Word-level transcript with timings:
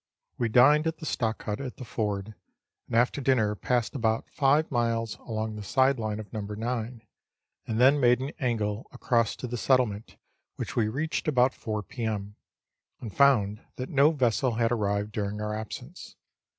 We 0.39 0.49
dined 0.49 0.87
at 0.87 0.97
the 0.97 1.05
stock 1.05 1.43
hut 1.43 1.61
at 1.61 1.77
the 1.77 1.83
ford, 1.85 2.33
and 2.87 2.95
after 2.95 3.21
dinner 3.21 3.53
passed 3.53 3.93
about 3.93 4.31
five 4.31 4.71
miles 4.71 5.17
along 5.17 5.53
the 5.55 5.61
side 5.63 5.99
line 5.99 6.19
of 6.19 6.33
No. 6.33 6.39
9' 6.41 7.03
and 7.67 7.79
then 7.79 7.99
made 7.99 8.19
an 8.19 8.31
angle 8.39 8.87
across 8.91 9.35
to 9.35 9.45
the 9.45 9.57
settlement, 9.57 10.17
which 10.55 10.75
we 10.75 10.87
reached 10.87 11.27
ahout 11.27 11.53
four 11.53 11.83
p.m., 11.83 12.35
and 12.99 13.13
found 13.15 13.61
that 13.75 13.89
no 13.89 14.09
vessel 14.09 14.53
had 14.55 14.71
arrived 14.71 15.11
during 15.11 15.39
our 15.39 15.53
absence. 15.53 16.15